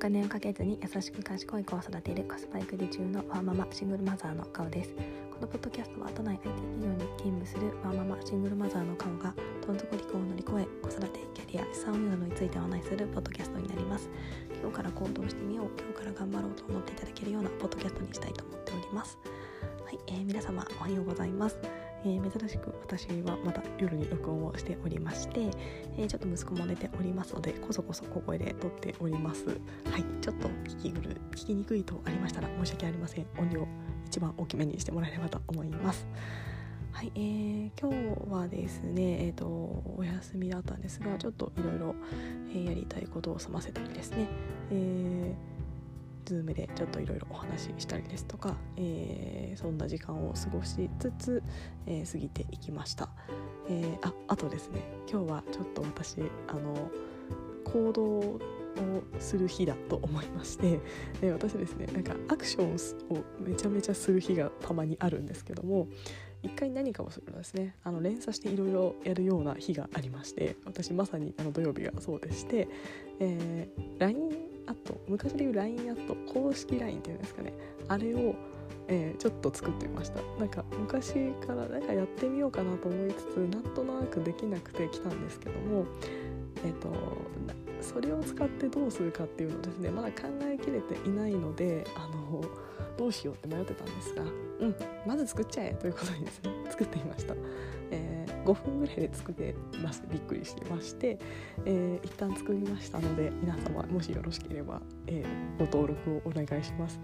[0.00, 4.94] 金をかけずに優しく賢い子を育てるコスパ育児中のワーママシングルマザーの顔です。
[4.94, 9.34] このポッドキャストは都内 IT 企業に勤務するワーママシングルマザーの顔が
[9.66, 14.08] どん底離婚を乗り越え子育てキャリア資産運用についてお話しするポッドキャストになります。
[14.62, 19.18] 今日から行動してみよう今日から頑張ろうと思っていただけるようなポッドキャストにしたいと思っております。
[19.84, 21.58] はい、えー、皆様おはようございます。
[22.04, 25.40] えー、珍しく私はまた夜に録音をしておりまして、
[25.98, 29.46] えー、ちょっと息子も寝ておりますのでこそこそ小声で撮っております。
[29.46, 33.26] はいちょっと聞きぐる聞きにくいとありましたら申し訳ありません。
[33.38, 33.66] 音量
[34.06, 36.06] 一番大きめにしてもらえればと思います。
[36.92, 41.94] はい、えー、今日はですね、えーと、お休みだったんですがちょっといろいろ
[42.52, 44.26] やりたいことを済ませたりですね、
[44.70, 45.59] えー
[46.30, 51.42] Zoom でちょっといろいろお話ししたりですとか、えー、そんな時間を過ごしつつ、
[51.86, 53.08] えー、過ぎていきました、
[53.68, 54.80] えー、ああとですね
[55.10, 56.90] 今日はちょっと私あの
[57.64, 58.40] 行動を
[59.18, 60.80] する日だと思いまして、
[61.20, 62.74] え私ですねなんかアクション
[63.14, 65.88] をめちゃめちゃする日がたまにあるんですけども
[66.42, 67.74] 一回何かをするのですね。
[67.84, 72.68] あの連鎖していろいろやるような日がありまして私まさにあの土曜日がそうでして、
[73.18, 77.52] えー、LINE アット昔でいう LINE アット公式 LINE っていうんですかね。
[77.88, 78.34] あれを、
[78.88, 80.20] えー、ちょっと作ってみました。
[80.38, 85.84] なんか昔からなんかやってみようかなと思いつつなんとなくできなくてきたんですけども
[86.64, 86.88] えっ、ー、と
[87.80, 92.42] それを使ってどうするかっていうのをですねまだ考えきれていないのであの
[93.00, 94.26] どうしようって迷ってたんですがう
[94.66, 94.74] ん
[95.06, 96.42] まず作っちゃえということにです。
[96.42, 97.34] ね 作ってみました、
[97.90, 100.02] えー、5分ぐらいで作ってます。
[100.12, 101.18] びっくりしてまして、
[101.64, 107.00] えー、一旦作りましたので皆様もしよろしければ、えー、ご登録をお願いします。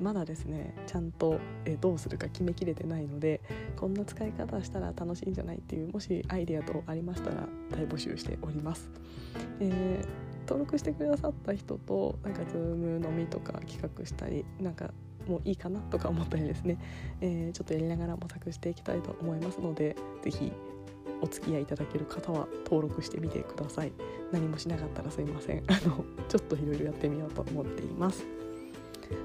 [0.00, 3.40] まだですねちゃんと、えどうするか決めきれてないので
[3.76, 8.90] こんな使い方したら楽しいんじゃないっていうもしアイデア等ありましたら大募集しております、
[9.60, 14.92] えー、登録してくださった人となんか Zoom 飲みとか企画したりなんか
[15.26, 16.78] もいいかなとか思ったりですね、
[17.20, 20.52] えー、ちょっとやりながら模索していきたいと思いますので是非
[21.20, 23.92] お付き合いいただける方は登録してみてください。
[24.32, 25.62] 何もしなかったらすいません。
[25.68, 28.24] あのちょっといろいろやってみようと思っています。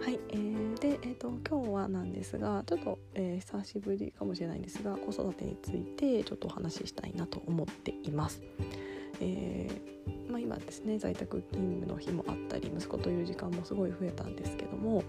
[0.00, 8.42] はい、えー、で、えーと、今日はなんですがちょっと、えー、久しぶりかもしれないんですが子育てについてちょっとお話ししたいなと思っています。
[9.20, 15.04] えーまあ、今ですね在宅勤務の日もあったり息子といる時間もすごい増えたんですけども、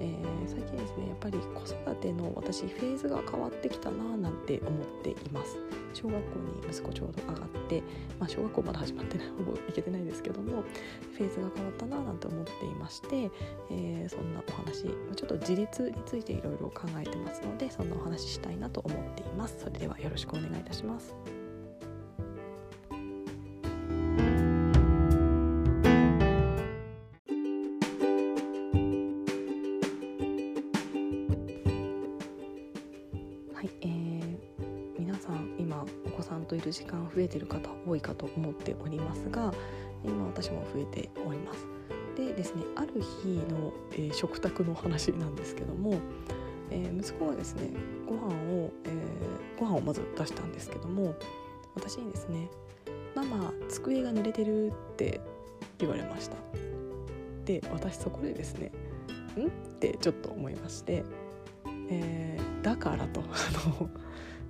[0.00, 5.58] えー、最近ですねやっぱり子育ての私フェーズが変わってきたななんて思っています。
[5.94, 7.82] 小学校に息子ちょうど上がって、
[8.18, 10.62] まあ、小学校まだ始まってない ほぼいけてないですけども
[11.12, 13.30] フェーズが変わったななんて思っていまして、
[13.70, 14.90] えー、そんなお話ちょ
[15.26, 19.56] っと自立についていろいろ考えてますのでそんなお話ししたいなと思っています。
[19.60, 21.14] それではよろしくお願いいたします。
[36.74, 39.54] 時間増えてる方多いかと思っておりますが
[40.04, 41.66] 今私も増えております
[42.16, 42.92] でですねある
[43.22, 45.94] 日の、えー、食卓の話なんですけども、
[46.70, 47.70] えー、息子がですね
[48.06, 51.14] ご飯を、えー、ご飯をまず出したんですけども
[51.76, 52.48] 私にですね
[53.14, 55.20] 「ママ机が濡れてる」って
[55.78, 56.36] 言われました
[57.44, 58.72] で私そこでですね
[59.38, 61.04] 「ん?」ってちょっと思いまして
[61.88, 63.22] 「えー、だからと」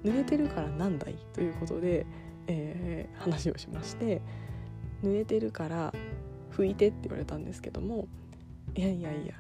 [0.05, 1.17] 濡れてるからなんだい？
[1.33, 2.07] ということで、
[2.47, 4.21] えー、話をしまして
[5.03, 5.93] 濡れてるから
[6.57, 8.07] 拭いてって言われたんですけども
[8.75, 9.35] いやいやいや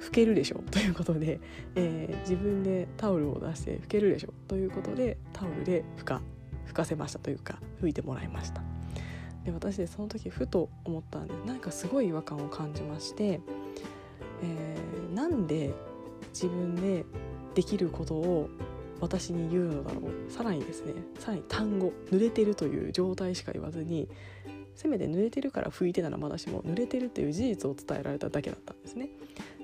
[0.00, 1.38] 拭けるでしょということで、
[1.76, 6.20] えー、自分でタオルを出して拭けるでしょということでタオルで拭か
[6.66, 8.62] 拭かせましたというか拭いてもらいました。
[9.44, 13.40] で私でその時ふと思ったんでなんかすごい違和感を感じまして、
[14.42, 15.72] えー、なんで
[16.32, 17.04] 自分で
[17.54, 18.48] できることを
[19.02, 20.30] 私に言うのだろう。
[20.30, 24.08] さらにですねさらに単語濡れてるという状態しか言わずに
[24.74, 29.10] せめて濡れてるから拭いてならまだしも濡れてるっていう事実を伝えられただけだったんですね。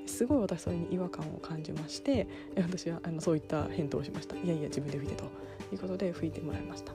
[0.06, 2.26] すごい私それに違和感を感じまして
[2.56, 4.36] 私はあのそういった返答をしました。
[4.36, 5.24] いやいや自分で拭いてと。
[5.70, 6.92] いうことで拭いてもらいました。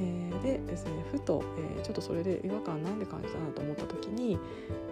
[0.00, 1.44] えー、でですねふと、
[1.76, 4.38] えー、ちょっとそれで違和感なんで感じたなと思った時に、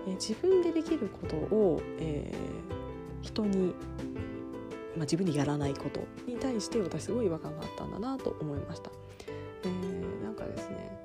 [0.06, 2.78] えー、自分でできることを、えー
[3.20, 3.74] 人に
[4.98, 8.90] まあ、自分にやらないことに対して私すごい違和感があったんだなと思いました。
[9.64, 10.98] えー、なんかですね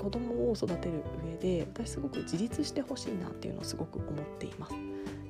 [0.00, 4.74] 子供を育てる上で私すごく自立してほしいなっていうのをすごく思っています。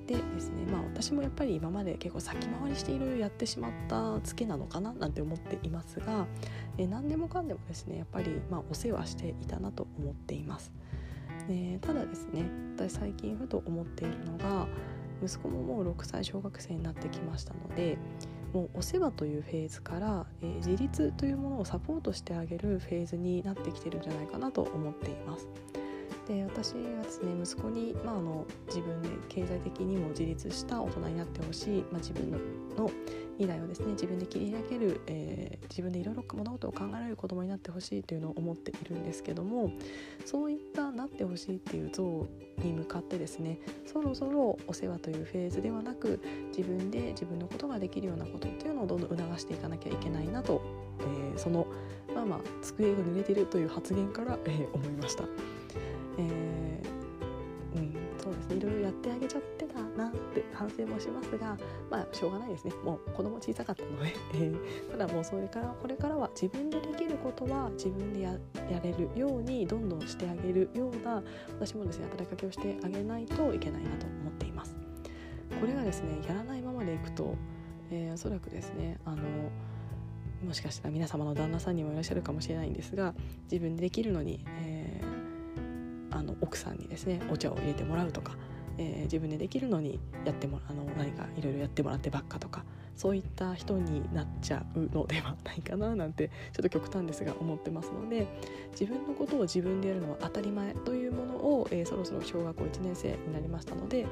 [0.07, 6.27] でですねまあ私もやっぱり今まで結構先回りしていろいろやってしまったツケなのかななんて思っていますが、
[6.79, 10.73] えー、何でもかんでもですねやっぱりまあお世話していたなと思っています。
[11.49, 12.45] えー、ただですね
[12.77, 14.67] 私最近ふと思っているのが
[15.23, 17.99] 息子ももう6歳小学生になってきましたので
[18.53, 25.49] もうお世話というフェーズから、えー、自立というものをサポートしてあげるフェーズになってきてるんじゃないかなと思っています。
[26.29, 32.39] で私はですね息子に、まあ、あの自分で経済的にも自立した大人になってほしい、まあ、自分の
[32.77, 32.91] の
[33.43, 39.73] 未来をですね自分で切り開ける、えー、自分でいろいろ物事を考えられる子供になってほしいというのを思っているんですけども
[40.25, 42.27] そういったなってほしいっていう像
[42.59, 46.21] に向かってですねそろそろお世話というフェーズではなく
[46.57, 50.63] 自分で自分のことができるようなことっていうのをどんどん促していかなきゃいけないなと、
[51.01, 51.67] えー、その
[52.15, 55.25] まあまあ机が濡れてるという発言から、えー、思いました。
[56.19, 61.57] えー、うんそうですねいろいろやってあげちゃってたなって反省もしますが
[61.91, 64.53] まあしょうがないですねもう子供小さかったので、え、
[64.91, 68.39] ただもうそれからこれからは自分でできることは自分でや
[68.83, 71.23] れるようにどんどんしてあげるような
[71.59, 74.77] 私もですね働きかけをしてあげないといけないなと思っています。
[75.61, 77.35] これがですねやらないままでいくと、
[77.91, 79.23] えー、おそらくですねあの
[80.45, 83.15] もしかしたら皆様の旦那さんにもいらっしゃるかもしれないんですが
[83.45, 85.23] 自分でできるのに、えー
[86.13, 88.37] あの奥さんにですねお茶を入れてもらうとか、
[88.83, 92.65] えー、自分でできるのにやってもあの何かいろいろやってもらってばっかとか
[92.97, 98.27] そういった人になっちゃうのではないかななんてちょっと極端ですが思ってますので
[98.79, 104.07] 自分のことを自分でやるのは当たり前というものを、えー、そろそろ小学校1年生になりましたので、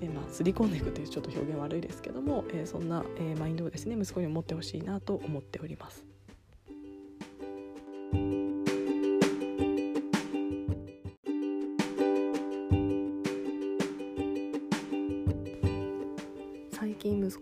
[0.00, 6.11] え、まあ、すり込んでいくというちょっと表現悪いですけども、え、そんな、えマインドをですね息子に持ってほしいなと思っております。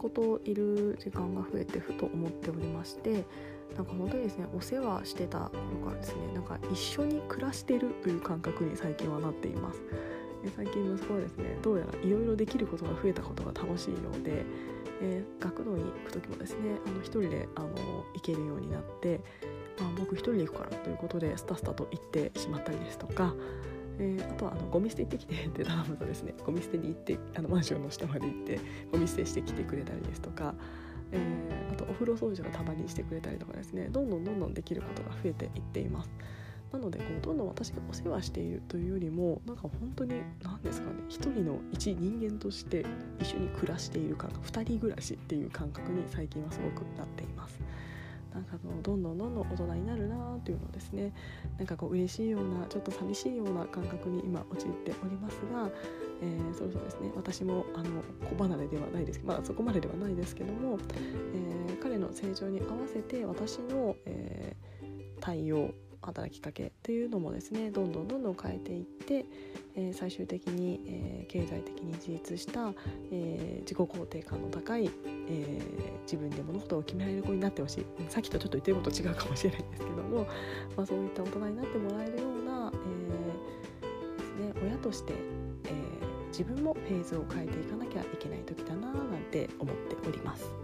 [0.01, 3.25] 子といる時間が増えてふと思っておりまして
[3.77, 9.81] なんか本当にですねお世話してた頃からですねなんか一緒に暮らしてるという感覚に最近はなっています。
[10.57, 14.43] 最近息子はですねどうやらいろいろできることが増えたことが楽しいようで、
[15.03, 17.69] えー、学童に行く時もですねあの一人であの
[18.15, 19.21] 行けるようになって、
[19.79, 23.35] まあ、僕一人で行くからということでスタスタと行ってしまったりですとか
[24.01, 28.59] えー、あとはあのゴミ捨て行ってきてって頼むとですね ゴミ捨てに行ってあのマンションの下まで行って
[28.91, 30.55] ゴミ捨てしてきてくれたりですとか、
[31.13, 36.11] えー、あとお風呂掃除がたまにしてくれたりとかですねどんどんどんどんできることが増えていっています。
[36.73, 42.87] なのでこうどんどん私がお世話しているというよりもなんか本当に何ですかね一人の一人間として
[43.19, 47.59] 一緒に暮らしている感覚二人暮らしっていう感覚に最近はすごくなっています。
[48.35, 51.13] なんかのどんどんどんどん大人になるなっていうのをですね。
[51.59, 55.71] なんかこう嬉しいようなちょっと寂しいような感覚に今陥っておりますが、
[56.23, 60.79] えー、そろそろですね私もあの子離れではないですまだそこまでではないですけども、
[61.35, 65.71] えー、彼の成長に合わせて私の、えー、対応
[66.03, 69.27] 働きかけというのもですねどんどんどんどん変えていって、
[69.77, 72.73] えー、最終的に、えー、経済的に自立した、
[73.13, 74.91] えー、自己肯定感の高い、
[75.29, 75.61] え
[76.03, 80.27] 自分で物事を決められる子になってほしいさっきとちょっと言ってること違うかもしれないんですけども、
[80.77, 85.13] まあ、そういった大人になってもらえるような、えですね、親として、
[85.67, 90.60] え自分もフェーズを変えていかなきゃいけない時だななんて思っております。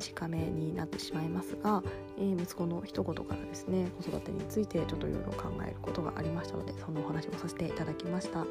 [0.00, 1.82] 短めになってしまいますが、
[2.18, 8.44] えー、息子の一言からですね子育てについてちょっといろいろ考えることがありましたのでそのお話をさせていただきました、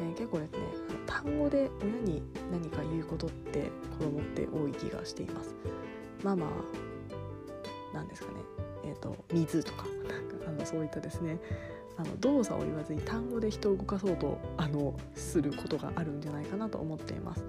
[0.00, 0.58] えー、結構ですね
[1.06, 5.54] 単語で親に何か言うことって子供って多い気がしています。
[6.22, 6.50] まあまあ
[7.92, 8.38] 何ですかね
[8.84, 11.38] えっ、ー、と水とか なんかあのそういったですね
[11.96, 17.44] あの動作を言わずに単語で人を動かそうとあのすることがあるんじゃないかなと思っています。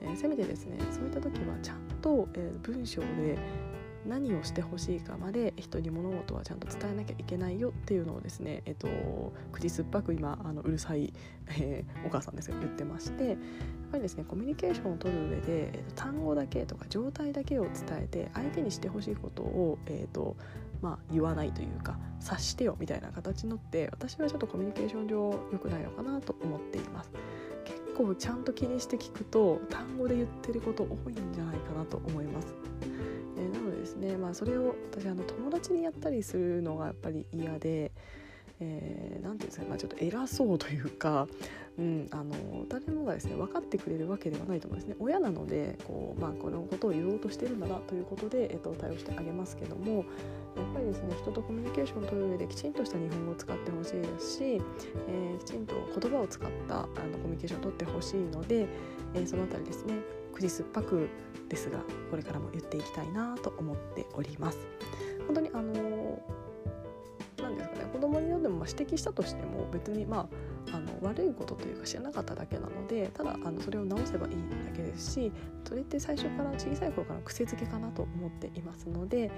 [0.00, 3.38] えー、せめてですねそういった時はちゃんと、えー、文章で
[4.06, 8.88] 何をしてほしいかまで人に物事はちゃんと伝えなきゃいけないよっていうのをですね、えっと、
[9.52, 11.12] 口酸っぱく今あのうるさい、
[11.50, 13.36] えー、お母さんですが言ってましてやっ
[13.92, 20.36] ぱりですねコミュニケーションを取る上で、単語だけとか状態だけを伝えて相手にしてほしいことを、えーと
[20.82, 27.10] まあ、言わないというか察してよみたいな形のって私はちょっとコミュニケーション上良くないのかなと思っています
[27.64, 27.82] 結。
[27.92, 32.54] 構ちゃんと気にして聞くと単語で言ってること多いんじゃないかなと思います。
[33.36, 37.92] えー、なのでですね、まあ、それを私あの友達にやったりするのがやっぱり嫌で、
[38.62, 41.26] ええー、て言うんですかね、まあ、ちょっと偉そうというか、
[41.78, 42.34] うん、あの
[42.68, 50.04] 誰もがですね分かってくれるわけではないと思うんですね親なのでこう、まあ、このことを言おうとしてるんだなということで、えっと、対応してあげますけどもやっ
[50.74, 58.66] ぱりですね人とコミュニケーションを取る上できちんとした日本語を使ってほしいですし、えー、きちんと言葉を使ったあのコミュニケーションを取ってほしいので、
[59.14, 59.94] えー、そのあたりですね
[60.34, 61.08] 口酸っぱく
[61.48, 61.78] ですが
[62.10, 64.58] これからも言っていきたいなと思っております。
[65.26, 66.20] 本当にあの
[67.52, 70.28] 何ですかね子供にでも指摘したとしても別にま
[70.70, 75.32] ああの悪いことというか知らなかっただけなのでただあのそれを直せばいいだけですし
[75.64, 79.30] それって最初から小さい頃から癖づけかなと思っていますので、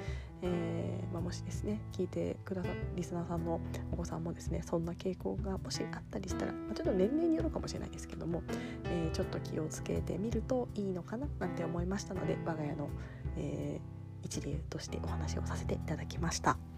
[0.43, 3.61] えー、まあ、もしですね聞いてくださるリスナーさんの
[3.93, 8.43] お子さんもですねそんな傾向がもしあったりしたら、まあ、ちょっと年齢によるかもしれないですけども、
[8.85, 12.89] えー、ちょっと気をつけてみるといいのかななんて思いましたので我が家の、
[13.37, 16.74] えー、一例としてお話をさせていただきました。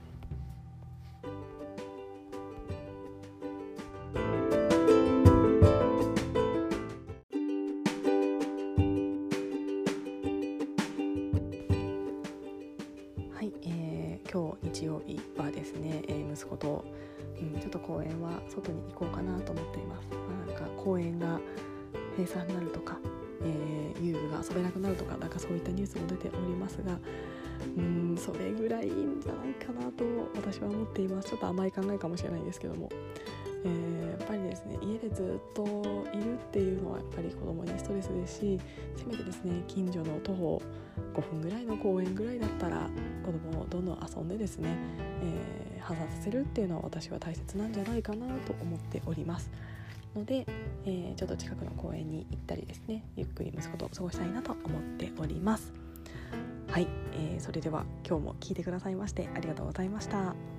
[14.76, 16.84] 日曜日はですね、えー、息子と、
[17.40, 20.08] うん、ちょっと公園は外に行こうかなと思っています。
[20.10, 21.40] まあ、なんか公園が
[22.16, 22.98] 閉鎖になるとか、
[23.42, 26.98] えー、遊具が遊べなくなるとかなんかそういったニュースも出ておりますが
[27.76, 30.04] うんそれぐらいいいんじゃないかなと
[30.34, 31.28] 私は思っています。
[31.30, 32.90] ちょっと甘い考えかもしれないですけども、
[33.66, 35.64] えー、やっぱりですね家でずっと
[36.12, 38.60] いるっていうのはやっぱり子供にストレスですし
[38.96, 40.62] せめてですね近所の徒歩
[41.14, 42.88] 5分ぐらいの公園ぐらいだったら
[43.24, 44.76] 子供をどんどん遊んでですね、
[45.74, 49.50] えー、発散させるっていうのは私は大切なんじゃないかなと思っております
[50.14, 50.46] ので、
[50.84, 55.72] えー、ちょっと近くの公園に行ったりですねゆっくり息子と過ごしたいなと思っております
[56.68, 60.55] はい、えー、それでは今日も聞いてくださいましてありがとうございました。